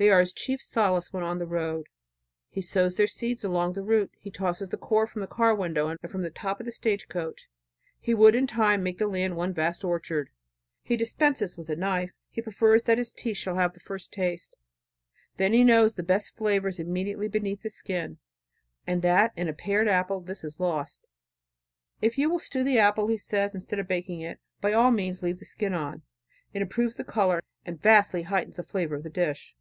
They 0.00 0.10
are 0.10 0.20
his 0.20 0.32
chief 0.32 0.62
solace 0.62 1.12
when 1.12 1.24
on 1.24 1.40
the 1.40 1.46
road. 1.48 1.88
He 2.50 2.62
sows 2.62 2.94
their 2.94 3.08
seed 3.08 3.44
all 3.44 3.50
along 3.50 3.72
the 3.72 3.82
route. 3.82 4.12
He 4.20 4.30
tosses 4.30 4.68
the 4.68 4.76
core 4.76 5.08
from 5.08 5.22
the 5.22 5.26
car 5.26 5.52
window 5.56 5.88
and 5.88 5.98
from 6.08 6.22
the 6.22 6.30
top 6.30 6.60
of 6.60 6.66
the 6.66 6.70
stage 6.70 7.08
coach. 7.08 7.48
He 7.98 8.14
would, 8.14 8.36
in 8.36 8.46
time, 8.46 8.84
make 8.84 8.98
the 8.98 9.08
land 9.08 9.34
one 9.34 9.52
vast 9.52 9.82
orchard. 9.82 10.30
He 10.84 10.96
dispenses 10.96 11.56
with 11.58 11.68
a 11.68 11.74
knife. 11.74 12.12
He 12.30 12.40
prefers 12.40 12.84
that 12.84 12.96
his 12.96 13.10
teeth 13.10 13.38
shall 13.38 13.56
have 13.56 13.72
the 13.72 13.80
first 13.80 14.12
taste. 14.12 14.54
Then 15.36 15.52
he 15.52 15.64
knows 15.64 15.96
the 15.96 16.04
best 16.04 16.36
flavor 16.36 16.68
is 16.68 16.78
immediately 16.78 17.26
beneath 17.26 17.62
the 17.62 17.68
skin, 17.70 18.18
and 18.86 19.02
that 19.02 19.32
in 19.36 19.48
a 19.48 19.52
pared 19.52 19.88
apple 19.88 20.20
this 20.20 20.44
is 20.44 20.60
lost. 20.60 21.08
If 22.00 22.16
you 22.18 22.30
will 22.30 22.38
stew 22.38 22.62
the 22.62 22.78
apple, 22.78 23.08
he 23.08 23.18
says, 23.18 23.52
instead 23.52 23.80
of 23.80 23.88
baking 23.88 24.20
it, 24.20 24.38
by 24.60 24.72
all 24.72 24.92
means 24.92 25.24
leave 25.24 25.40
the 25.40 25.44
skin 25.44 25.74
on. 25.74 26.02
It 26.52 26.62
improves 26.62 26.94
the 26.94 27.02
color 27.02 27.42
and 27.66 27.82
vastly 27.82 28.22
heightens 28.22 28.54
the 28.58 28.62
flavor 28.62 28.94
of 28.94 29.02
the 29.02 29.10
dish. 29.10 29.56